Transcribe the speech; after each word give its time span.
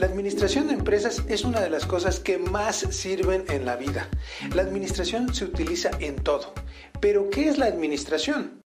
La 0.00 0.06
administración 0.06 0.68
de 0.68 0.72
empresas 0.72 1.24
es 1.28 1.44
una 1.44 1.60
de 1.60 1.68
las 1.68 1.84
cosas 1.84 2.20
que 2.20 2.38
más 2.38 2.76
sirven 2.76 3.44
en 3.50 3.66
la 3.66 3.76
vida. 3.76 4.08
La 4.54 4.62
administración 4.62 5.34
se 5.34 5.44
utiliza 5.44 5.90
en 6.00 6.16
todo. 6.16 6.54
Pero 7.02 7.28
¿qué 7.28 7.50
es 7.50 7.58
la 7.58 7.66
administración? 7.66 8.62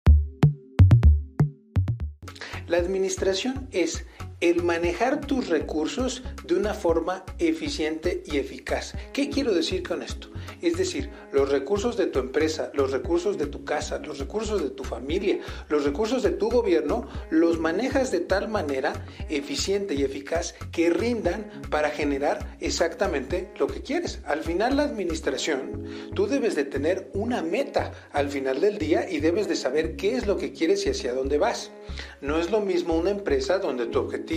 La 2.67 2.79
administración 2.79 3.70
es 3.71 4.05
el 4.41 4.63
manejar 4.63 5.21
tus 5.21 5.49
recursos 5.49 6.23
de 6.46 6.55
una 6.55 6.73
forma 6.73 7.24
eficiente 7.37 8.24
y 8.26 8.37
eficaz. 8.37 8.96
¿Qué 9.13 9.29
quiero 9.29 9.53
decir 9.53 9.83
con 9.87 10.01
esto? 10.01 10.29
Es 10.63 10.78
decir, 10.78 11.12
los 11.31 11.49
recursos 11.49 11.96
de 11.96 12.07
tu 12.07 12.19
empresa, 12.19 12.71
los 12.74 12.92
recursos 12.92 13.38
de 13.38 13.46
tu 13.46 13.63
casa, 13.63 13.99
los 13.99 14.17
recursos 14.17 14.62
de 14.63 14.71
tu 14.71 14.83
familia, 14.83 15.39
los 15.69 15.83
recursos 15.83 16.23
de 16.23 16.31
tu 16.31 16.49
gobierno, 16.49 17.07
los 17.30 17.59
manejas 17.59 18.12
de 18.12 18.20
tal 18.20 18.48
manera 18.48 19.05
eficiente 19.30 19.93
y 19.93 20.03
eficaz 20.03 20.55
que 20.71 20.89
rindan 20.89 21.49
para 21.70 21.91
generar 21.91 22.58
exactamente 22.59 23.52
lo 23.59 23.67
que 23.67 23.81
quieres. 23.81 24.21
Al 24.25 24.41
final 24.41 24.77
la 24.77 24.83
administración, 24.83 25.85
tú 26.16 26.25
debes 26.25 26.55
de 26.55 26.66
tener 26.66 27.11
una 27.13 27.44
meta 27.44 27.91
al 28.11 28.30
final 28.30 28.59
del 28.59 28.80
día 28.80 29.08
y 29.09 29.19
debes 29.19 29.47
de 29.47 29.55
saber 29.55 29.95
qué 29.95 30.16
es 30.16 30.25
lo 30.25 30.38
que 30.38 30.52
quieres 30.52 30.85
y 30.85 30.89
hacia 30.89 31.13
dónde 31.13 31.38
vas. 31.38 31.71
No 32.21 32.39
es 32.39 32.49
lo 32.49 32.61
mismo 32.61 32.95
una 32.95 33.11
empresa 33.11 33.59
donde 33.59 33.85
tu 33.85 33.99
objetivo 33.99 34.30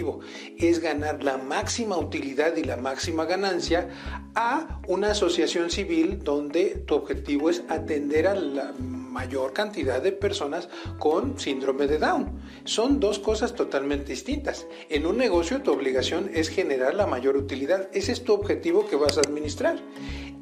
es 0.59 0.81
ganar 0.81 1.23
la 1.23 1.39
máxima 1.39 1.97
utilidad 1.97 2.57
y 2.57 2.65
la 2.65 2.77
máxima 2.77 3.27
ganancia 3.27 3.89
a 4.35 4.81
una 4.89 5.13
asociación 5.13 5.71
civil 5.71 6.25
donde 6.25 6.83
tu 6.87 6.97
objetivo 6.97 7.51
es 7.51 7.63
atender 7.69 8.27
a 8.27 8.35
la 8.35 8.73
mayor 8.73 9.53
cantidad 9.53 10.03
de 10.03 10.11
personas 10.11 10.69
con 10.99 11.39
síndrome 11.39 11.87
de 11.87 11.99
Down. 11.99 12.41
Son 12.65 12.99
dos 12.99 13.21
cosas 13.21 13.55
totalmente 13.55 14.11
distintas. 14.11 14.67
En 14.89 15.07
un 15.07 15.17
negocio 15.17 15.63
tu 15.63 15.71
obligación 15.71 16.31
es 16.35 16.49
generar 16.49 16.95
la 16.95 17.07
mayor 17.07 17.37
utilidad. 17.37 17.89
Ese 17.93 18.11
es 18.11 18.25
tu 18.25 18.33
objetivo 18.33 18.89
que 18.89 18.97
vas 18.97 19.17
a 19.17 19.21
administrar. 19.21 19.79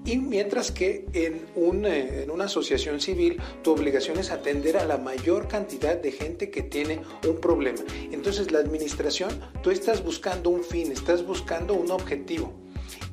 Y 0.04 0.18
mientras 0.18 0.72
que 0.72 1.06
en, 1.12 1.46
eh, 1.86 2.22
en 2.24 2.30
una 2.30 2.44
asociación 2.44 3.00
civil 3.00 3.40
tu 3.62 3.72
obligación 3.72 4.18
es 4.18 4.30
atender 4.30 4.76
a 4.76 4.84
la 4.84 4.98
mayor 4.98 5.46
cantidad 5.46 5.96
de 5.96 6.12
gente 6.12 6.50
que 6.50 6.62
tiene 6.62 7.00
un 7.26 7.38
problema. 7.40 7.78
Entonces 8.10 8.50
la 8.50 8.58
administración, 8.58 9.30
tú 9.62 9.70
estás 9.70 10.04
buscando 10.04 10.50
un 10.50 10.64
fin, 10.64 10.90
estás 10.90 11.24
buscando 11.24 11.74
un 11.74 11.90
objetivo. 11.90 12.52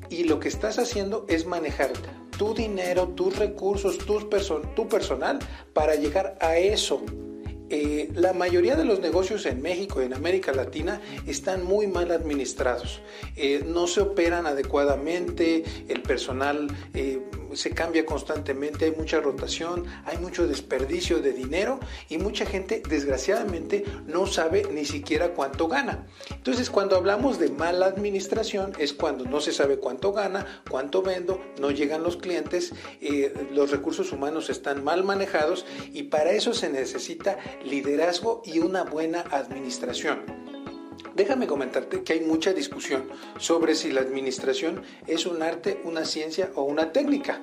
Y 0.08 0.24
lo 0.24 0.40
que 0.40 0.48
estás 0.48 0.78
haciendo 0.80 1.24
es 1.28 1.46
manejar 1.46 1.92
tu 2.36 2.54
dinero, 2.54 3.08
tus 3.08 3.36
recursos, 3.36 3.98
tu 3.98 4.88
personal 4.88 5.38
para 5.72 5.94
llegar 5.94 6.36
a 6.40 6.56
eso 6.56 7.02
eh, 7.70 8.10
la 8.14 8.32
mayoría 8.32 8.74
de 8.74 8.84
los 8.84 9.00
negocios 9.00 9.46
en 9.46 9.62
México 9.62 10.02
y 10.02 10.04
en 10.06 10.14
América 10.14 10.52
Latina 10.52 11.00
están 11.26 11.64
muy 11.64 11.86
mal 11.86 12.10
administrados. 12.10 13.00
Eh, 13.36 13.64
no 13.66 13.86
se 13.86 14.00
operan 14.00 14.46
adecuadamente, 14.46 15.62
el 15.88 16.02
personal 16.02 16.66
eh, 16.94 17.20
se 17.54 17.70
cambia 17.70 18.06
constantemente, 18.06 18.84
hay 18.86 18.92
mucha 18.92 19.20
rotación, 19.20 19.86
hay 20.04 20.18
mucho 20.18 20.46
desperdicio 20.46 21.20
de 21.20 21.32
dinero 21.32 21.80
y 22.08 22.18
mucha 22.18 22.46
gente 22.46 22.82
desgraciadamente 22.88 23.84
no 24.06 24.26
sabe 24.26 24.66
ni 24.72 24.84
siquiera 24.84 25.30
cuánto 25.30 25.68
gana. 25.68 26.06
Entonces 26.30 26.70
cuando 26.70 26.96
hablamos 26.96 27.38
de 27.38 27.50
mala 27.50 27.86
administración 27.86 28.72
es 28.78 28.92
cuando 28.92 29.24
no 29.24 29.40
se 29.40 29.52
sabe 29.52 29.78
cuánto 29.78 30.12
gana, 30.12 30.62
cuánto 30.68 31.02
vendo, 31.02 31.40
no 31.60 31.70
llegan 31.70 32.02
los 32.02 32.16
clientes, 32.16 32.72
los 33.52 33.70
recursos 33.70 34.12
humanos 34.12 34.50
están 34.50 34.84
mal 34.84 35.04
manejados 35.04 35.66
y 35.92 36.04
para 36.04 36.32
eso 36.32 36.54
se 36.54 36.68
necesita 36.68 37.38
liderazgo 37.64 38.42
y 38.44 38.60
una 38.60 38.84
buena 38.84 39.20
administración. 39.30 40.49
Déjame 41.20 41.46
comentarte 41.46 42.02
que 42.02 42.14
hay 42.14 42.20
mucha 42.20 42.54
discusión 42.54 43.06
sobre 43.38 43.74
si 43.74 43.92
la 43.92 44.00
administración 44.00 44.80
es 45.06 45.26
un 45.26 45.42
arte, 45.42 45.78
una 45.84 46.06
ciencia 46.06 46.50
o 46.54 46.62
una 46.62 46.92
técnica. 46.92 47.42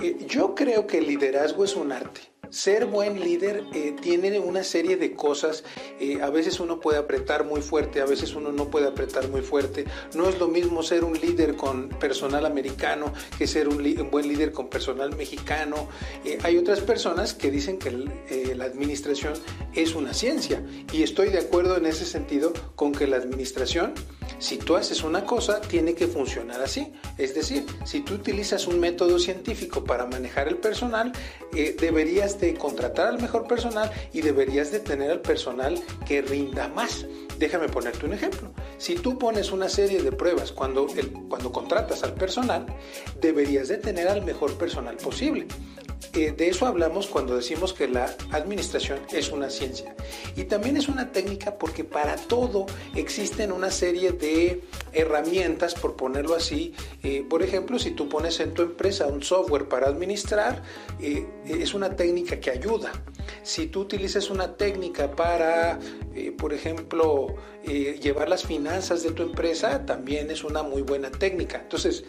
Eh, 0.00 0.16
yo 0.28 0.54
creo 0.54 0.86
que 0.86 0.98
el 0.98 1.08
liderazgo 1.08 1.64
es 1.64 1.74
un 1.74 1.90
arte 1.90 2.20
ser 2.50 2.86
buen 2.86 3.20
líder 3.20 3.64
eh, 3.72 3.94
tiene 4.00 4.38
una 4.40 4.62
serie 4.64 4.96
de 4.96 5.14
cosas. 5.14 5.64
Eh, 5.98 6.20
a 6.20 6.30
veces 6.30 6.60
uno 6.60 6.80
puede 6.80 6.98
apretar 6.98 7.44
muy 7.44 7.62
fuerte, 7.62 8.00
a 8.00 8.06
veces 8.06 8.34
uno 8.34 8.52
no 8.52 8.70
puede 8.70 8.88
apretar 8.88 9.28
muy 9.28 9.40
fuerte. 9.40 9.84
No 10.14 10.28
es 10.28 10.38
lo 10.38 10.48
mismo 10.48 10.82
ser 10.82 11.04
un 11.04 11.18
líder 11.18 11.56
con 11.56 11.88
personal 11.88 12.44
americano 12.44 13.12
que 13.38 13.46
ser 13.46 13.68
un, 13.68 13.80
buen 14.10 14.28
líder 14.28 14.52
con 14.52 14.68
personal 14.68 15.16
mexicano. 15.16 15.88
Eh, 16.24 16.38
hay 16.42 16.58
otras 16.58 16.80
personas 16.80 17.34
que 17.34 17.50
dicen 17.50 17.78
que 17.78 17.90
la 17.90 18.64
administración 18.64 19.34
es 19.74 19.94
una 19.94 20.12
ciencia 20.12 20.62
y 20.92 21.02
estoy 21.02 21.30
de 21.30 21.38
acuerdo 21.38 21.76
en 21.76 21.86
ese 21.86 22.04
sentido 22.04 22.52
con 22.74 22.92
que 22.92 23.06
la 23.06 23.16
administración, 23.16 23.94
si 24.38 24.58
tú 24.58 24.76
haces 24.76 25.02
una 25.02 25.24
cosa, 25.24 25.60
tiene 25.60 25.94
que 25.94 26.06
funcionar 26.06 26.60
así. 26.60 26.92
Es 27.18 27.34
decir, 27.34 27.64
si 27.84 28.00
tú 28.00 28.14
utilizas 28.14 28.66
un 28.66 28.80
método 28.80 29.18
científico 29.18 29.84
para 29.84 30.06
manejar 30.06 30.48
el 30.48 30.56
personal, 30.56 31.12
deberías 31.52 32.39
de 32.40 32.54
contratar 32.54 33.08
al 33.08 33.20
mejor 33.20 33.46
personal 33.46 33.90
y 34.12 34.22
deberías 34.22 34.72
de 34.72 34.80
tener 34.80 35.10
al 35.10 35.20
personal 35.20 35.78
que 36.06 36.22
rinda 36.22 36.68
más. 36.68 37.06
Déjame 37.38 37.68
ponerte 37.68 38.06
un 38.06 38.12
ejemplo. 38.12 38.52
Si 38.78 38.94
tú 38.94 39.18
pones 39.18 39.50
una 39.52 39.68
serie 39.68 40.02
de 40.02 40.12
pruebas 40.12 40.52
cuando, 40.52 40.86
cuando 41.28 41.52
contratas 41.52 42.02
al 42.02 42.14
personal, 42.14 42.66
deberías 43.20 43.68
de 43.68 43.78
tener 43.78 44.08
al 44.08 44.24
mejor 44.24 44.56
personal 44.58 44.96
posible. 44.96 45.46
Eh, 46.12 46.32
de 46.36 46.48
eso 46.48 46.66
hablamos 46.66 47.06
cuando 47.06 47.36
decimos 47.36 47.72
que 47.72 47.86
la 47.86 48.16
administración 48.32 48.98
es 49.12 49.30
una 49.30 49.48
ciencia. 49.48 49.94
Y 50.34 50.44
también 50.44 50.76
es 50.76 50.88
una 50.88 51.12
técnica 51.12 51.56
porque 51.56 51.84
para 51.84 52.16
todo 52.16 52.66
existen 52.96 53.52
una 53.52 53.70
serie 53.70 54.10
de 54.12 54.64
herramientas, 54.92 55.74
por 55.74 55.94
ponerlo 55.94 56.34
así. 56.34 56.74
Eh, 57.04 57.24
por 57.28 57.42
ejemplo, 57.44 57.78
si 57.78 57.92
tú 57.92 58.08
pones 58.08 58.40
en 58.40 58.54
tu 58.54 58.62
empresa 58.62 59.06
un 59.06 59.22
software 59.22 59.68
para 59.68 59.86
administrar, 59.86 60.62
eh, 61.00 61.26
es 61.46 61.74
una 61.74 61.94
técnica 61.94 62.40
que 62.40 62.50
ayuda. 62.50 62.90
Si 63.44 63.68
tú 63.68 63.80
utilizas 63.82 64.30
una 64.30 64.56
técnica 64.56 65.12
para, 65.12 65.78
por 66.36 66.52
ejemplo, 66.52 67.36
llevar 67.64 68.28
las 68.28 68.44
finanzas 68.44 69.02
de 69.02 69.12
tu 69.12 69.22
empresa, 69.22 69.86
también 69.86 70.30
es 70.30 70.42
una 70.42 70.62
muy 70.62 70.82
buena 70.82 71.10
técnica. 71.10 71.60
Entonces, 71.62 72.04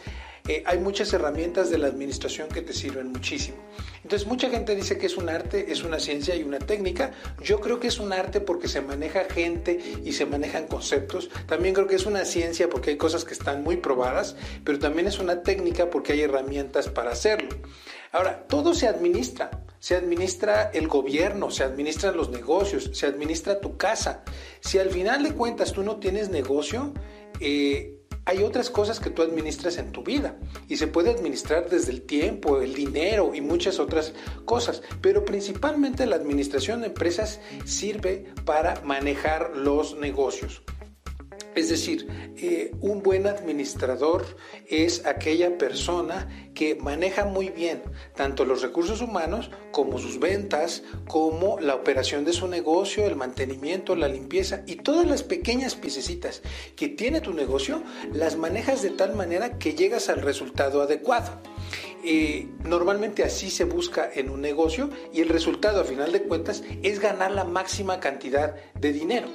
eh, 0.47 0.63
hay 0.66 0.79
muchas 0.79 1.13
herramientas 1.13 1.69
de 1.69 1.78
la 1.78 1.88
administración 1.88 2.50
que 2.50 2.62
te 2.62 2.74
sirven 2.74 3.12
muchísimo. 3.12 3.57
Entonces, 4.03 4.28
mucha 4.28 4.50
gente 4.50 4.75
dice 4.75 4.97
que 4.97 5.06
es 5.06 5.18
un 5.18 5.29
arte, 5.29 5.72
es 5.72 5.84
una 5.84 6.00
ciencia 6.00 6.35
y 6.35 6.44
una 6.44 6.59
técnica. 6.59 7.12
Yo 7.44 7.59
creo 7.59 7.79
que 7.79 7.88
es 7.88 8.00
un 8.00 8.13
arte 8.13 8.41
porque 8.41 8.68
se 8.68 8.81
maneja 8.81 9.25
gente 9.25 9.79
y 10.03 10.13
se 10.13 10.25
manejan 10.25 10.68
conceptos. 10.68 11.29
También 11.46 11.74
creo 11.74 11.88
que 11.88 11.96
es 11.96 12.06
una 12.06 12.25
ciencia 12.25 12.69
porque 12.69 12.91
hay 12.91 12.97
cosas 12.97 13.25
que 13.25 13.34
están 13.34 13.63
muy 13.63 13.78
probadas, 13.78 14.35
pero 14.63 14.79
también 14.79 15.07
es 15.07 15.19
una 15.19 15.44
técnica 15.44 15.90
porque 15.90 16.13
hay 16.13 16.22
herramientas 16.22 16.90
para 16.90 17.12
hacerlo. 17.12 17.50
Ahora, 18.12 18.46
todo 18.47 18.73
se 18.73 18.88
administra. 18.88 19.52
Se 19.79 19.96
administra 19.96 20.69
el 20.73 20.88
gobierno, 20.88 21.50
se 21.50 21.63
administran 21.63 22.16
los 22.16 22.29
negocios, 22.29 22.91
se 22.94 23.08
administra 23.08 23.59
tu 23.59 23.78
casa. 23.78 24.23
Si 24.59 24.78
al 24.78 24.91
final 24.91 25.23
de 25.23 25.34
cuentas 25.34 25.72
tú 25.72 25.81
no 25.81 25.96
tienes 25.97 26.29
negocio, 26.29 26.94
eh, 27.40 28.00
hay 28.31 28.43
otras 28.43 28.69
cosas 28.69 29.01
que 29.01 29.09
tú 29.09 29.23
administras 29.23 29.77
en 29.77 29.91
tu 29.91 30.03
vida 30.03 30.37
y 30.69 30.77
se 30.77 30.87
puede 30.87 31.09
administrar 31.09 31.69
desde 31.69 31.91
el 31.91 32.03
tiempo, 32.03 32.61
el 32.61 32.73
dinero 32.73 33.35
y 33.35 33.41
muchas 33.41 33.77
otras 33.77 34.13
cosas, 34.45 34.81
pero 35.01 35.25
principalmente 35.25 36.05
la 36.05 36.15
administración 36.15 36.79
de 36.79 36.87
empresas 36.87 37.41
sirve 37.65 38.33
para 38.45 38.79
manejar 38.85 39.51
los 39.57 39.97
negocios. 39.97 40.61
Es 41.56 41.69
decir, 41.69 42.07
eh, 42.38 42.72
un 42.79 43.03
buen 43.03 43.28
administrador 43.28 44.25
es 44.67 45.06
aquella 45.06 45.57
persona 45.57 46.29
que 46.53 46.75
maneja 46.75 47.25
muy 47.25 47.50
bien 47.50 47.81
tanto 48.16 48.45
los 48.45 48.62
recursos 48.62 49.01
humanos 49.01 49.51
como 49.72 50.00
sus 50.00 50.19
ventas, 50.19 50.84
como 51.07 51.59
la 51.59 51.75
operación 51.75 52.23
de 52.23 52.31
su 52.31 52.47
negocio, 52.47 53.06
el 53.06 53.17
mantenimiento, 53.17 53.95
la 53.95 54.07
limpieza 54.07 54.63
y 54.66 54.78
todas 54.78 55.06
las 55.06 55.23
pequeñas 55.23 55.75
piececitas 55.75 56.41
que 56.75 56.88
tiene 56.88 57.19
tu 57.19 57.34
negocio, 57.34 57.84
las 58.13 58.38
manejas 58.38 58.81
de 58.81 58.91
tal 58.91 59.16
manera 59.16 59.58
que 59.58 59.73
llegas 59.73 60.08
al 60.09 60.22
resultado 60.22 60.81
adecuado. 60.81 61.41
Eh, 62.03 62.47
normalmente 62.64 63.23
así 63.23 63.52
se 63.52 63.66
busca 63.66 64.09
en 64.14 64.29
un 64.29 64.41
negocio 64.41 64.90
y 65.14 65.22
el 65.22 65.29
resultado 65.29 65.81
a 65.81 65.84
final 65.84 66.11
de 66.11 66.23
cuentas 66.23 66.64
es 66.81 66.99
ganar 66.99 67.31
la 67.31 67.43
máxima 67.43 67.99
cantidad 67.99 68.55
de 68.73 68.93
dinero. 68.93 69.28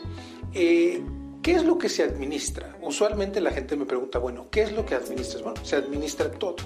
Eh, 0.53 1.01
¿Qué 1.43 1.53
es 1.53 1.65
lo 1.65 1.79
que 1.79 1.89
se 1.89 2.03
administra? 2.03 2.77
Usualmente 2.83 3.41
la 3.41 3.53
gente 3.53 3.77
me 3.77 3.87
pregunta, 3.87 4.19
bueno, 4.19 4.49
¿qué 4.51 4.63
es 4.63 4.73
lo 4.73 4.85
que 4.85 4.95
administras? 4.95 5.43
Bueno, 5.43 5.65
se 5.65 5.77
administra 5.77 6.31
todo. 6.31 6.57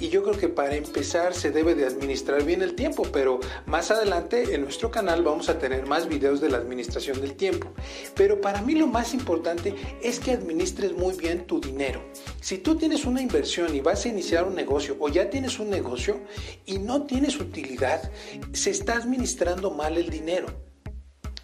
Y 0.00 0.08
yo 0.08 0.22
creo 0.22 0.36
que 0.36 0.48
para 0.48 0.74
empezar 0.74 1.34
se 1.34 1.50
debe 1.50 1.74
de 1.74 1.86
administrar 1.86 2.44
bien 2.44 2.62
el 2.62 2.74
tiempo, 2.74 3.04
pero 3.12 3.40
más 3.66 3.90
adelante 3.90 4.54
en 4.54 4.62
nuestro 4.62 4.90
canal 4.90 5.22
vamos 5.22 5.48
a 5.48 5.58
tener 5.58 5.86
más 5.86 6.08
videos 6.08 6.40
de 6.40 6.50
la 6.50 6.58
administración 6.58 7.20
del 7.20 7.34
tiempo. 7.34 7.68
Pero 8.14 8.40
para 8.40 8.62
mí 8.62 8.74
lo 8.74 8.86
más 8.86 9.14
importante 9.14 9.74
es 10.02 10.20
que 10.20 10.32
administres 10.32 10.92
muy 10.92 11.14
bien 11.14 11.46
tu 11.46 11.60
dinero. 11.60 12.02
Si 12.40 12.58
tú 12.58 12.76
tienes 12.76 13.04
una 13.04 13.22
inversión 13.22 13.74
y 13.74 13.80
vas 13.80 14.04
a 14.04 14.08
iniciar 14.08 14.44
un 14.44 14.54
negocio 14.54 14.96
o 15.00 15.08
ya 15.08 15.30
tienes 15.30 15.58
un 15.58 15.70
negocio 15.70 16.20
y 16.66 16.78
no 16.78 17.04
tienes 17.04 17.38
utilidad, 17.38 18.10
se 18.52 18.70
está 18.70 18.96
administrando 18.96 19.70
mal 19.70 19.96
el 19.96 20.10
dinero. 20.10 20.67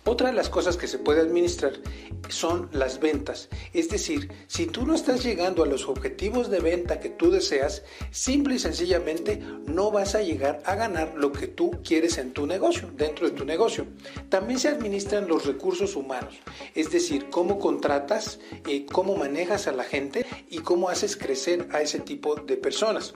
Otra 0.07 0.29
de 0.29 0.35
las 0.35 0.51
cosas 0.51 0.77
que 0.77 0.87
se 0.87 0.99
puede 0.99 1.23
administrar 1.23 1.73
son 2.29 2.69
las 2.73 3.01
ventas. 3.01 3.49
Es 3.73 3.89
decir, 3.89 4.31
si 4.49 4.67
tú 4.67 4.87
no 4.87 4.95
estás 4.95 5.25
llegando 5.25 5.63
a 5.63 5.67
los 5.67 5.89
objetivos 5.89 6.51
de 6.51 6.61
venta 6.61 7.01
que 7.01 7.09
tú 7.09 7.31
deseas, 7.31 7.83
simple 8.11 8.57
y 8.57 8.59
sencillamente 8.59 9.41
no 9.67 9.91
vas 9.91 10.15
a 10.15 10.21
llegar 10.21 10.63
a 10.67 10.75
ganar 10.75 11.15
lo 11.17 11.33
que 11.33 11.47
tú 11.47 11.71
quieres 11.83 12.19
en 12.19 12.35
tu 12.35 12.47
negocio, 12.47 12.91
dentro 12.95 13.31
de 13.31 13.35
tu 13.35 13.47
negocio. 13.47 13.87
También 14.29 14.59
se 14.59 14.69
administran 14.69 15.27
los 15.27 15.47
recursos 15.47 15.97
humanos, 15.97 16.35
es 16.75 16.91
decir, 16.91 17.31
cómo 17.31 17.59
contratas, 17.59 18.41
eh, 18.69 18.85
cómo 18.85 19.17
manejas 19.17 19.69
a 19.69 19.73
la 19.73 19.85
gente 19.85 20.27
y 20.51 20.59
cómo 20.59 20.91
haces 20.91 21.17
crecer 21.17 21.67
a 21.73 21.81
ese 21.81 22.01
tipo 22.01 22.35
de 22.35 22.59
personas. 22.59 23.15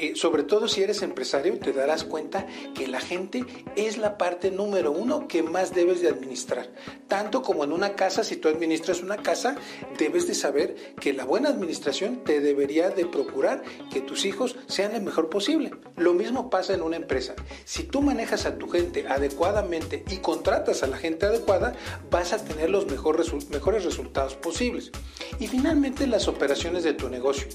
Eh, 0.00 0.14
sobre 0.16 0.42
todo 0.42 0.66
si 0.66 0.82
eres 0.82 1.02
empresario, 1.02 1.60
te 1.60 1.72
darás 1.72 2.02
cuenta 2.02 2.44
que 2.74 2.88
la 2.88 3.00
gente 3.00 3.44
es 3.76 3.98
la 3.98 4.18
parte 4.18 4.50
número 4.50 4.90
uno 4.90 5.28
que 5.28 5.44
más 5.44 5.72
debes 5.72 6.02
de 6.02 6.08
administrar 6.08 6.23
administrar. 6.24 6.70
Tanto 7.06 7.42
como 7.42 7.64
en 7.64 7.72
una 7.72 7.94
casa, 7.94 8.24
si 8.24 8.36
tú 8.36 8.48
administras 8.48 9.02
una 9.02 9.18
casa, 9.18 9.56
debes 9.98 10.26
de 10.26 10.34
saber 10.34 10.94
que 11.00 11.12
la 11.12 11.24
buena 11.24 11.50
administración 11.50 12.24
te 12.24 12.40
debería 12.40 12.90
de 12.90 13.06
procurar 13.06 13.62
que 13.92 14.00
tus 14.00 14.24
hijos 14.24 14.56
sean 14.66 14.92
lo 14.92 15.00
mejor 15.00 15.28
posible. 15.28 15.70
Lo 15.96 16.14
mismo 16.14 16.50
pasa 16.50 16.74
en 16.74 16.82
una 16.82 16.96
empresa. 16.96 17.34
Si 17.64 17.84
tú 17.84 18.02
manejas 18.02 18.46
a 18.46 18.56
tu 18.56 18.68
gente 18.68 19.06
adecuadamente 19.06 20.04
y 20.10 20.16
contratas 20.16 20.82
a 20.82 20.86
la 20.86 20.96
gente 20.96 21.26
adecuada, 21.26 21.74
vas 22.10 22.32
a 22.32 22.42
tener 22.42 22.70
los 22.70 22.86
mejores, 22.86 23.32
mejores 23.50 23.84
resultados 23.84 24.34
posibles. 24.34 24.90
Y 25.38 25.46
finalmente 25.46 26.06
las 26.06 26.28
operaciones 26.28 26.84
de 26.84 26.94
tu 26.94 27.08
negocio. 27.08 27.48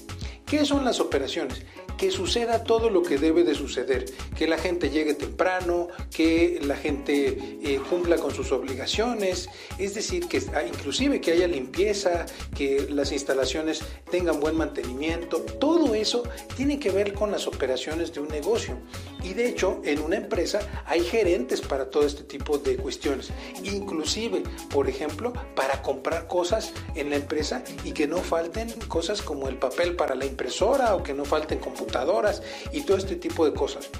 ¿Qué 0.50 0.64
son 0.64 0.84
las 0.84 0.98
operaciones? 0.98 1.62
Que 1.96 2.10
suceda 2.10 2.64
todo 2.64 2.90
lo 2.90 3.04
que 3.04 3.18
debe 3.18 3.44
de 3.44 3.54
suceder, 3.54 4.06
que 4.36 4.48
la 4.48 4.58
gente 4.58 4.90
llegue 4.90 5.14
temprano, 5.14 5.86
que 6.12 6.58
la 6.64 6.74
gente 6.74 7.58
eh, 7.62 7.80
cumpla 7.88 8.16
con 8.16 8.34
sus 8.34 8.50
obligaciones, 8.50 9.48
es 9.78 9.94
decir, 9.94 10.26
que 10.26 10.42
inclusive 10.66 11.20
que 11.20 11.30
haya 11.30 11.46
limpieza, 11.46 12.26
que 12.56 12.88
las 12.90 13.12
instalaciones 13.12 13.80
tengan 14.10 14.40
buen 14.40 14.56
mantenimiento, 14.56 15.36
todo 15.60 15.94
eso 15.94 16.24
tiene 16.56 16.80
que 16.80 16.90
ver 16.90 17.12
con 17.14 17.30
las 17.30 17.46
operaciones 17.46 18.12
de 18.12 18.18
un 18.18 18.28
negocio. 18.28 18.76
Y 19.22 19.34
de 19.34 19.48
hecho, 19.48 19.80
en 19.84 20.00
una 20.00 20.16
empresa 20.16 20.60
hay 20.84 21.02
gerentes 21.04 21.60
para 21.60 21.90
todo 21.90 22.04
este 22.04 22.24
tipo 22.24 22.58
de 22.58 22.76
cuestiones, 22.76 23.30
inclusive, 23.62 24.42
por 24.68 24.88
ejemplo, 24.88 25.32
para 25.54 25.80
comprar 25.82 26.26
cosas 26.26 26.72
en 26.96 27.10
la 27.10 27.16
empresa 27.16 27.62
y 27.84 27.92
que 27.92 28.08
no 28.08 28.16
falten 28.16 28.68
cosas 28.88 29.22
como 29.22 29.48
el 29.48 29.56
papel 29.56 29.94
para 29.94 30.16
la 30.16 30.24
impresora 30.40 30.96
o 30.96 31.02
que 31.02 31.12
no 31.12 31.26
falten 31.26 31.58
computadoras 31.58 32.42
y 32.72 32.80
todo 32.80 32.96
este 32.96 33.16
tipo 33.16 33.44
de 33.44 33.52
cosas. 33.52 33.90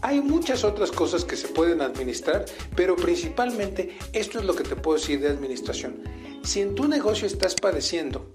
Hay 0.00 0.20
muchas 0.20 0.62
otras 0.62 0.92
cosas 0.92 1.24
que 1.24 1.34
se 1.34 1.48
pueden 1.48 1.80
administrar, 1.82 2.44
pero 2.76 2.94
principalmente 2.94 3.98
esto 4.12 4.38
es 4.38 4.44
lo 4.44 4.54
que 4.54 4.62
te 4.62 4.76
puedo 4.76 4.96
decir 4.96 5.20
de 5.20 5.28
administración. 5.28 6.04
Si 6.44 6.60
en 6.60 6.76
tu 6.76 6.86
negocio 6.86 7.26
estás 7.26 7.56
padeciendo 7.56 8.30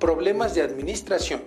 problemas 0.00 0.54
de 0.54 0.62
administración, 0.62 1.42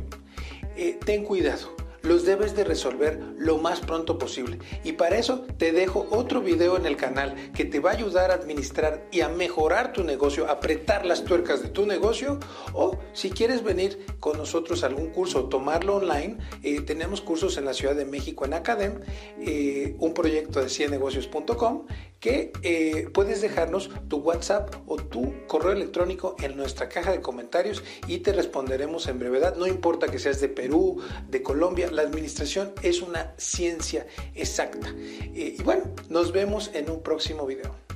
eh, 0.76 1.00
ten 1.04 1.24
cuidado 1.24 1.77
los 2.08 2.26
debes 2.26 2.56
de 2.56 2.64
resolver 2.64 3.20
lo 3.38 3.58
más 3.58 3.82
pronto 3.82 4.18
posible. 4.18 4.60
Y 4.84 4.94
para 4.94 5.18
eso 5.18 5.46
te 5.58 5.72
dejo 5.72 6.08
otro 6.12 6.42
video 6.42 6.78
en 6.78 6.86
el 6.86 6.98
canal 6.98 7.52
que 7.54 7.66
te 7.66 7.80
va 7.80 7.92
a 7.92 7.94
ayudar 7.94 8.32
a 8.32 8.36
administrar 8.36 9.08
y 9.12 9.22
a 9.22 9.30
mejorar 9.30 9.94
tu 9.94 10.04
negocio, 10.04 10.50
apretar 10.50 11.06
las 11.06 11.24
tuercas 11.24 11.62
de 11.62 11.70
tu 11.70 11.86
negocio. 11.86 12.40
O 12.74 12.98
si 13.14 13.30
quieres 13.30 13.64
venir 13.64 14.06
con 14.20 14.38
nosotros 14.38 14.84
a 14.84 14.88
algún 14.88 15.08
curso 15.08 15.50
tomarlo 15.50 15.98
online, 15.98 16.38
eh, 16.64 16.82
tenemos 16.82 17.22
cursos 17.22 17.58
en 17.58 17.66
la 17.66 17.74
Ciudad 17.74 17.96
de 17.96 18.06
México 18.06 18.46
en 18.46 18.54
Academ, 18.54 19.02
eh, 19.40 19.96
un 20.00 20.14
proyecto 20.14 20.62
de 20.62 20.70
ciennegocios.com 20.70 21.86
que 22.20 22.52
eh, 22.64 23.10
puedes 23.14 23.42
dejarnos 23.42 23.92
tu 24.08 24.18
WhatsApp 24.18 24.74
o 24.88 24.98
tu 24.98 25.34
correo 25.48 25.72
electrónico 25.72 26.36
en 26.42 26.58
nuestra 26.58 26.90
caja 26.90 27.12
de 27.12 27.22
comentarios 27.22 27.84
y 28.08 28.20
te 28.20 28.34
responderemos 28.34 29.08
en 29.08 29.20
brevedad. 29.20 29.56
No 29.56 29.68
importa 29.68 30.08
que 30.08 30.20
seas 30.20 30.42
de 30.42 30.50
Perú, 30.50 31.02
de 31.30 31.44
Colombia, 31.44 31.92
la 31.98 32.04
administración 32.04 32.74
es 32.84 33.02
una 33.02 33.34
ciencia 33.38 34.06
exacta. 34.36 34.88
Eh, 34.98 35.56
y 35.58 35.64
bueno, 35.64 35.84
nos 36.10 36.32
vemos 36.32 36.70
en 36.76 36.92
un 36.92 37.02
próximo 37.02 37.46
video. 37.46 37.87